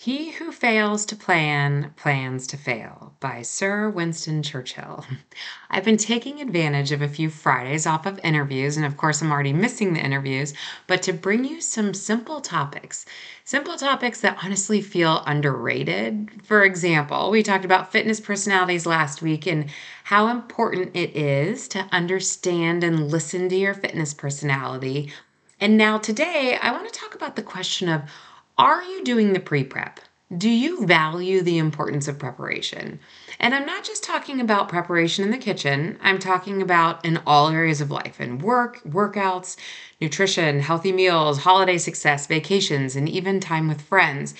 [0.00, 5.04] He who fails to plan plans to fail by Sir Winston Churchill.
[5.70, 9.32] I've been taking advantage of a few Fridays off of interviews, and of course, I'm
[9.32, 10.54] already missing the interviews,
[10.86, 13.06] but to bring you some simple topics.
[13.44, 16.30] Simple topics that honestly feel underrated.
[16.44, 19.68] For example, we talked about fitness personalities last week and
[20.04, 25.12] how important it is to understand and listen to your fitness personality.
[25.60, 28.02] And now, today, I want to talk about the question of
[28.58, 30.00] are you doing the pre prep?
[30.36, 32.98] Do you value the importance of preparation?
[33.38, 37.48] And I'm not just talking about preparation in the kitchen, I'm talking about in all
[37.48, 39.56] areas of life in work, workouts,
[40.00, 44.34] nutrition, healthy meals, holiday success, vacations, and even time with friends.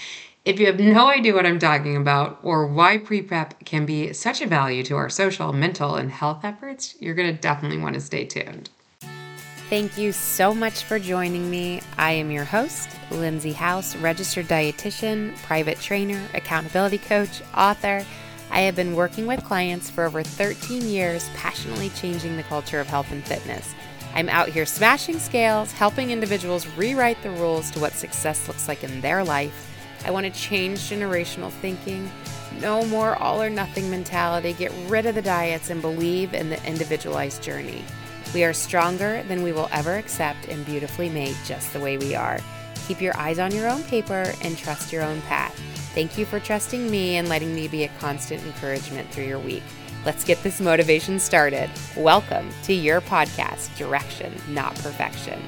[0.44, 4.12] If you have no idea what I'm talking about or why pre prep can be
[4.12, 7.94] such a value to our social, mental, and health efforts, you're going to definitely want
[7.94, 8.68] to stay tuned.
[9.68, 11.82] Thank you so much for joining me.
[11.98, 18.02] I am your host, Lindsey House, registered dietitian, private trainer, accountability coach, author.
[18.50, 22.86] I have been working with clients for over 13 years, passionately changing the culture of
[22.86, 23.74] health and fitness.
[24.14, 28.82] I'm out here smashing scales, helping individuals rewrite the rules to what success looks like
[28.84, 29.70] in their life.
[30.06, 32.10] I want to change generational thinking.
[32.58, 34.54] No more all or nothing mentality.
[34.54, 37.84] Get rid of the diets and believe in the individualized journey.
[38.34, 42.14] We are stronger than we will ever accept and beautifully made just the way we
[42.14, 42.38] are.
[42.86, 45.58] Keep your eyes on your own paper and trust your own path.
[45.94, 49.62] Thank you for trusting me and letting me be a constant encouragement through your week.
[50.04, 51.70] Let's get this motivation started.
[51.96, 55.42] Welcome to your podcast, Direction, Not Perfection.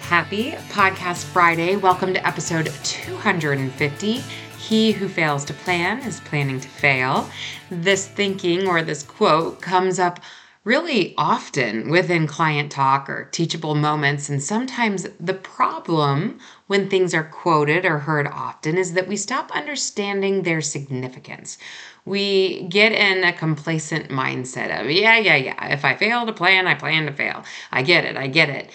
[0.00, 1.76] Happy Podcast Friday.
[1.76, 4.24] Welcome to episode 250
[4.68, 7.30] he who fails to plan is planning to fail.
[7.70, 10.20] This thinking or this quote comes up
[10.62, 14.28] really often within client talk or teachable moments.
[14.28, 19.50] And sometimes the problem when things are quoted or heard often is that we stop
[19.52, 21.56] understanding their significance.
[22.04, 26.66] We get in a complacent mindset of, yeah, yeah, yeah, if I fail to plan,
[26.66, 27.42] I plan to fail.
[27.72, 28.68] I get it, I get it.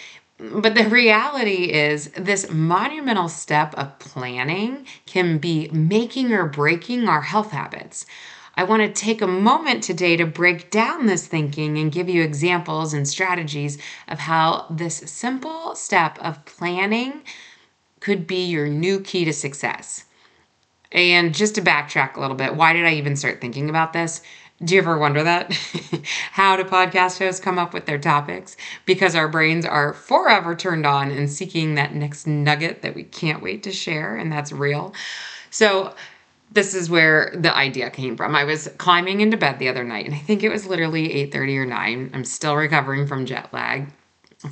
[0.51, 7.21] But the reality is, this monumental step of planning can be making or breaking our
[7.21, 8.05] health habits.
[8.55, 12.21] I want to take a moment today to break down this thinking and give you
[12.21, 13.77] examples and strategies
[14.09, 17.21] of how this simple step of planning
[18.01, 20.03] could be your new key to success.
[20.91, 24.21] And just to backtrack a little bit, why did I even start thinking about this?
[24.63, 25.51] Do you ever wonder that?
[26.31, 28.55] How do podcast hosts come up with their topics?
[28.85, 33.41] Because our brains are forever turned on and seeking that next nugget that we can't
[33.41, 34.93] wait to share, and that's real.
[35.49, 35.95] So,
[36.51, 38.35] this is where the idea came from.
[38.35, 41.57] I was climbing into bed the other night, and I think it was literally 8:30
[41.57, 42.11] or 9.
[42.13, 43.87] I'm still recovering from jet lag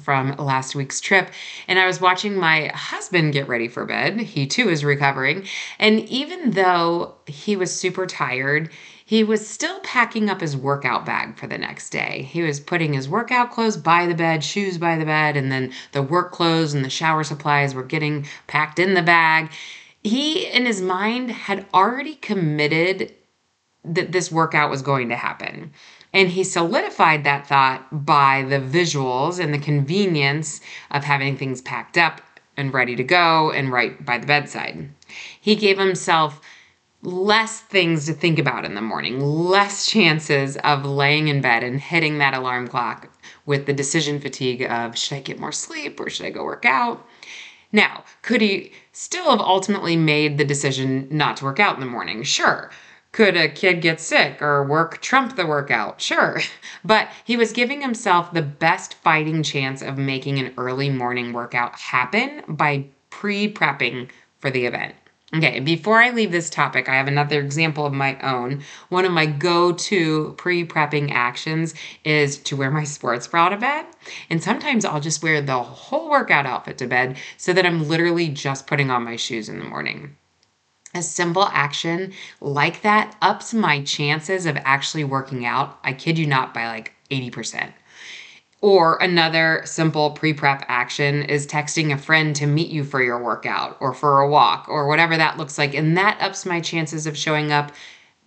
[0.03, 1.31] from last week's trip
[1.67, 4.19] and I was watching my husband get ready for bed.
[4.19, 5.45] He too is recovering.
[5.79, 8.69] And even though he was super tired,
[9.05, 12.29] he was still packing up his workout bag for the next day.
[12.31, 15.73] He was putting his workout clothes by the bed, shoes by the bed, and then
[15.91, 19.51] the work clothes and the shower supplies were getting packed in the bag.
[20.01, 23.13] He, in his mind, had already committed
[23.83, 25.73] that this workout was going to happen.
[26.13, 31.97] And he solidified that thought by the visuals and the convenience of having things packed
[31.97, 32.21] up
[32.57, 34.89] and ready to go and right by the bedside.
[35.39, 36.41] He gave himself
[37.01, 41.79] less things to think about in the morning, less chances of laying in bed and
[41.79, 43.09] hitting that alarm clock
[43.45, 46.65] with the decision fatigue of should I get more sleep or should I go work
[46.65, 47.07] out?
[47.71, 51.85] Now, could he still have ultimately made the decision not to work out in the
[51.85, 52.23] morning?
[52.23, 52.69] Sure.
[53.13, 55.99] Could a kid get sick or work trump the workout?
[55.99, 56.39] Sure.
[56.83, 61.77] But he was giving himself the best fighting chance of making an early morning workout
[61.77, 64.95] happen by pre prepping for the event.
[65.33, 68.63] Okay, before I leave this topic, I have another example of my own.
[68.89, 71.73] One of my go to pre prepping actions
[72.03, 73.85] is to wear my sports bra to bed.
[74.29, 78.27] And sometimes I'll just wear the whole workout outfit to bed so that I'm literally
[78.29, 80.15] just putting on my shoes in the morning.
[80.93, 86.27] A simple action like that ups my chances of actually working out, I kid you
[86.27, 87.71] not, by like 80%.
[88.59, 93.23] Or another simple pre prep action is texting a friend to meet you for your
[93.23, 95.73] workout or for a walk or whatever that looks like.
[95.73, 97.71] And that ups my chances of showing up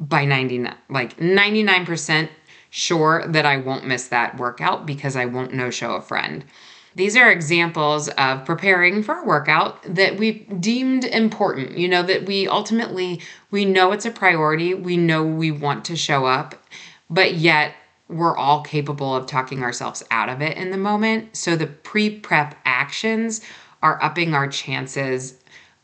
[0.00, 2.28] by 99, like 99%
[2.70, 6.44] sure that I won't miss that workout because I won't no show a friend.
[6.96, 12.26] These are examples of preparing for a workout that we deemed important, you know, that
[12.26, 13.20] we ultimately
[13.50, 16.54] we know it's a priority, we know we want to show up,
[17.10, 17.74] but yet
[18.08, 21.36] we're all capable of talking ourselves out of it in the moment.
[21.36, 23.40] So the pre prep actions
[23.82, 25.34] are upping our chances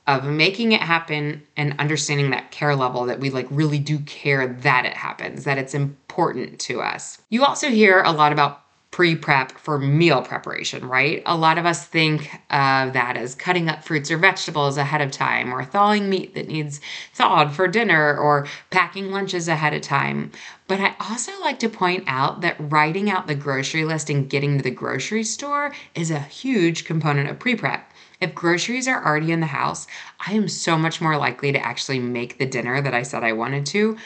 [0.06, 4.46] of making it happen and understanding that care level that we like really do care
[4.46, 7.20] that it happens, that it's important to us.
[7.28, 11.22] You also hear a lot about pre prep for meal preparation, right?
[11.26, 15.10] A lot of us think of that as cutting up fruits or vegetables ahead of
[15.12, 16.80] time, or thawing meat that needs
[17.14, 20.32] thawed for dinner, or packing lunches ahead of time.
[20.66, 24.56] But I also like to point out that writing out the grocery list and getting
[24.58, 27.90] to the grocery store is a huge component of pre prep.
[28.20, 29.86] If groceries are already in the house,
[30.26, 33.32] I am so much more likely to actually make the dinner that I said I
[33.32, 33.96] wanted to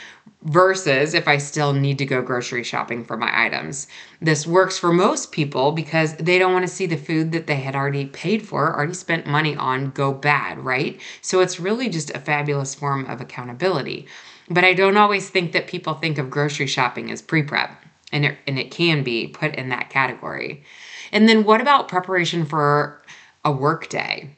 [0.42, 3.88] versus if I still need to go grocery shopping for my items.
[4.20, 7.56] This works for most people because they don't want to see the food that they
[7.56, 11.00] had already paid for, already spent money on, go bad, right?
[11.20, 14.06] So it's really just a fabulous form of accountability.
[14.48, 17.82] But I don't always think that people think of grocery shopping as pre prep,
[18.12, 20.62] and it, and it can be put in that category.
[21.10, 23.00] And then what about preparation for
[23.44, 24.30] a workday.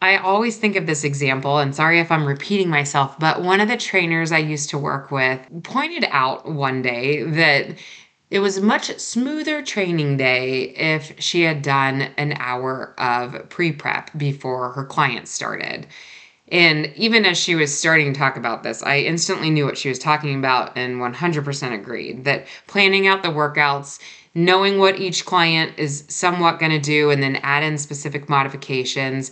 [0.00, 3.68] I always think of this example, and sorry if I'm repeating myself, but one of
[3.68, 7.76] the trainers I used to work with pointed out one day that
[8.30, 13.72] it was a much smoother training day if she had done an hour of pre
[13.72, 15.86] prep before her clients started.
[16.50, 19.88] And even as she was starting to talk about this, I instantly knew what she
[19.88, 23.98] was talking about and 100% agreed that planning out the workouts
[24.34, 29.30] knowing what each client is somewhat going to do and then add in specific modifications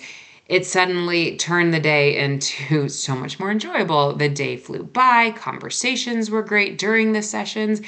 [0.49, 4.15] it suddenly turned the day into so much more enjoyable.
[4.15, 7.83] The day flew by conversations were great during the sessions.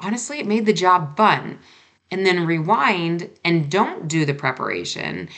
[0.00, 1.58] Honestly it made the job fun.
[2.10, 5.28] And then rewind and don't do the preparation.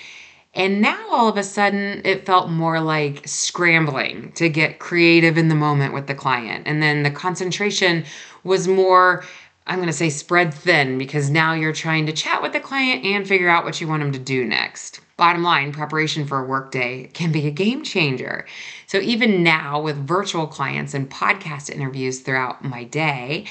[0.52, 5.48] And now all of a sudden, it felt more like scrambling to get creative in
[5.48, 6.66] the moment with the client.
[6.66, 8.04] And then the concentration
[8.42, 9.24] was more
[9.68, 13.04] I'm going to say spread thin because now you're trying to chat with the client
[13.04, 15.00] and figure out what you want them to do next.
[15.16, 18.46] Bottom line, preparation for a workday can be a game changer.
[18.86, 23.46] So, even now, with virtual clients and podcast interviews throughout my day,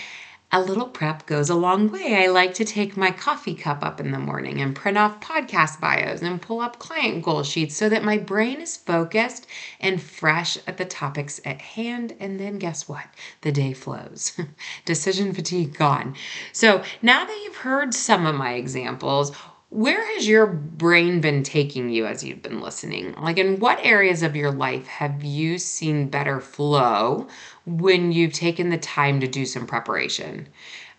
[0.56, 2.24] a little prep goes a long way.
[2.24, 5.82] I like to take my coffee cup up in the morning and print off podcast
[5.82, 9.48] bios and pull up client goal sheets so that my brain is focused
[9.82, 12.16] and fresh at the topics at hand.
[12.22, 13.04] And then guess what?
[13.42, 14.40] The day flows.
[14.86, 16.16] Decision fatigue gone.
[16.54, 19.34] So now that you've heard some of my examples,
[19.76, 23.14] where has your brain been taking you as you've been listening?
[23.22, 27.28] Like, in what areas of your life have you seen better flow
[27.66, 30.48] when you've taken the time to do some preparation?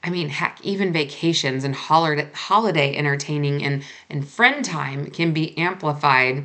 [0.05, 6.45] I mean, heck, even vacations and holiday, entertaining and, and friend time can be amplified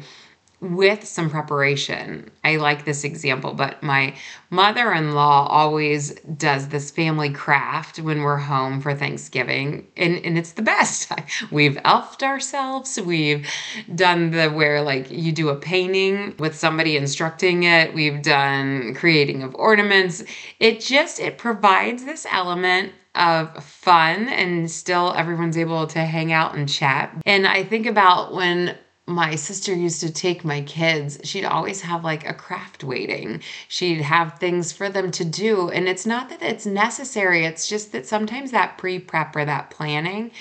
[0.61, 2.29] with some preparation.
[2.43, 4.15] I like this example, but my
[4.51, 10.37] mother in law always does this family craft when we're home for Thanksgiving, and, and
[10.37, 11.11] it's the best.
[11.51, 13.47] We've elfed ourselves, we've
[13.95, 19.41] done the where like you do a painting with somebody instructing it, we've done creating
[19.41, 20.23] of ornaments.
[20.59, 26.55] It just it provides this element of fun and still everyone's able to hang out
[26.55, 27.13] and chat.
[27.25, 32.03] And I think about when my sister used to take my kids, she'd always have
[32.03, 33.41] like a craft waiting.
[33.67, 35.69] She'd have things for them to do.
[35.69, 39.69] And it's not that it's necessary, it's just that sometimes that pre prep or that
[39.69, 40.31] planning,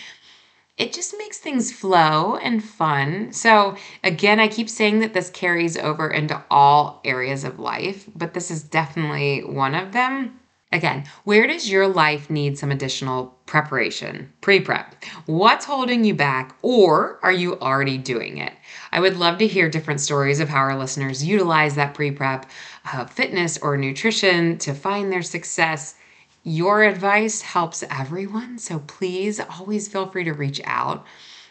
[0.77, 3.33] it just makes things flow and fun.
[3.33, 8.33] So, again, I keep saying that this carries over into all areas of life, but
[8.33, 10.40] this is definitely one of them.
[10.73, 14.95] Again, where does your life need some additional preparation, pre prep?
[15.27, 18.53] What's holding you back, or are you already doing it?
[18.93, 22.47] I would love to hear different stories of how our listeners utilize that pre prep,
[22.93, 25.97] uh, fitness, or nutrition to find their success.
[26.45, 31.05] Your advice helps everyone, so please always feel free to reach out.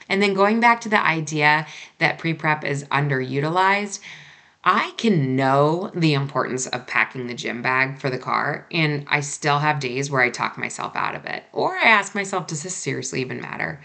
[0.08, 4.00] And then going back to the idea that pre prep is underutilized,
[4.64, 9.22] I can know the importance of packing the gym bag for the car, and I
[9.22, 11.46] still have days where I talk myself out of it.
[11.54, 13.82] Or I ask myself, does this seriously even matter?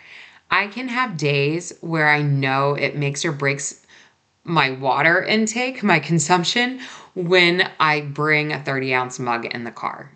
[0.50, 3.86] I can have days where I know it makes or breaks
[4.42, 6.80] my water intake, my consumption,
[7.14, 10.10] when I bring a 30 ounce mug in the car.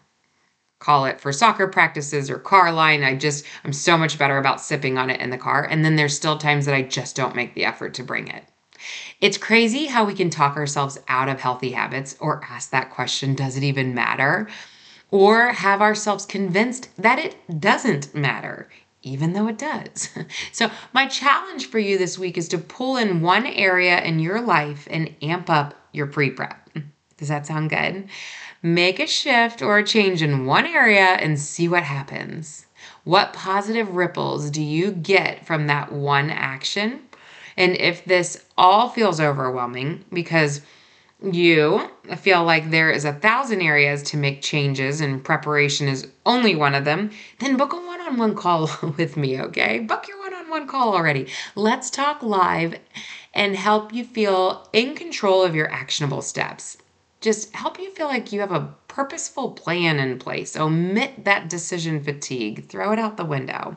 [0.80, 3.04] Call it for soccer practices or car line.
[3.04, 5.64] I just, I'm so much better about sipping on it in the car.
[5.64, 8.44] And then there's still times that I just don't make the effort to bring it.
[9.20, 13.34] It's crazy how we can talk ourselves out of healthy habits or ask that question,
[13.34, 14.48] does it even matter?
[15.10, 18.68] Or have ourselves convinced that it doesn't matter,
[19.02, 20.10] even though it does.
[20.52, 24.40] So, my challenge for you this week is to pull in one area in your
[24.40, 26.68] life and amp up your pre prep.
[27.16, 28.08] Does that sound good?
[28.62, 32.66] Make a shift or a change in one area and see what happens.
[33.04, 37.07] What positive ripples do you get from that one action?
[37.58, 40.62] And if this all feels overwhelming because
[41.20, 46.54] you feel like there is a thousand areas to make changes and preparation is only
[46.54, 47.10] one of them,
[47.40, 49.80] then book a one on one call with me, okay?
[49.80, 51.26] Book your one on one call already.
[51.56, 52.78] Let's talk live
[53.34, 56.78] and help you feel in control of your actionable steps.
[57.20, 60.56] Just help you feel like you have a purposeful plan in place.
[60.56, 63.76] Omit that decision fatigue, throw it out the window.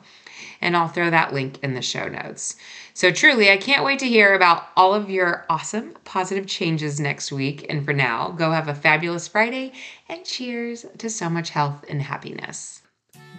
[0.62, 2.56] And I'll throw that link in the show notes.
[2.94, 7.32] So, truly, I can't wait to hear about all of your awesome positive changes next
[7.32, 7.66] week.
[7.70, 9.74] And for now, go have a fabulous Friday
[10.10, 12.82] and cheers to so much health and happiness.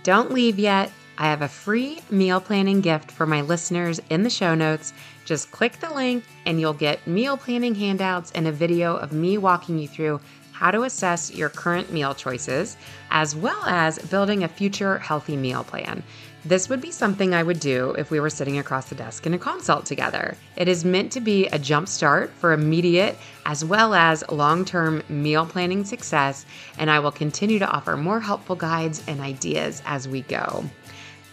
[0.02, 0.90] Don't leave yet.
[1.18, 4.92] I have a free meal planning gift for my listeners in the show notes.
[5.24, 9.38] Just click the link and you'll get meal planning handouts and a video of me
[9.38, 12.76] walking you through how to assess your current meal choices,
[13.10, 16.02] as well as building a future healthy meal plan.
[16.44, 19.34] This would be something I would do if we were sitting across the desk in
[19.34, 20.36] a consult together.
[20.56, 25.04] It is meant to be a jump start for immediate as well as long term
[25.08, 26.44] meal planning success,
[26.78, 30.64] and I will continue to offer more helpful guides and ideas as we go.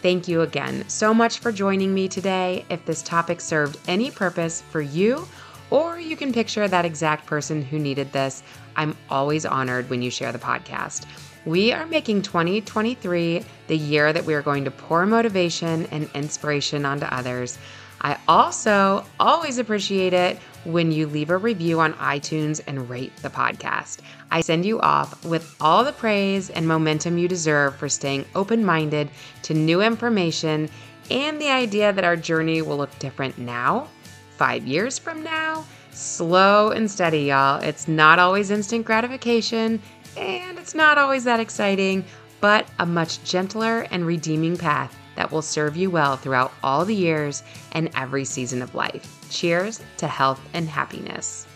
[0.00, 2.64] Thank you again so much for joining me today.
[2.70, 5.26] If this topic served any purpose for you,
[5.70, 8.44] or you can picture that exact person who needed this,
[8.76, 11.04] I'm always honored when you share the podcast.
[11.46, 16.84] We are making 2023 the year that we are going to pour motivation and inspiration
[16.84, 17.58] onto others.
[18.02, 23.30] I also always appreciate it when you leave a review on iTunes and rate the
[23.30, 24.00] podcast.
[24.30, 28.64] I send you off with all the praise and momentum you deserve for staying open
[28.64, 29.10] minded
[29.42, 30.68] to new information
[31.10, 33.88] and the idea that our journey will look different now,
[34.36, 35.64] five years from now.
[35.92, 37.60] Slow and steady, y'all.
[37.60, 39.82] It's not always instant gratification
[40.16, 42.04] and it's not always that exciting,
[42.40, 46.94] but a much gentler and redeeming path that will serve you well throughout all the
[46.94, 49.26] years and every season of life.
[49.30, 51.46] Cheers to health and happiness.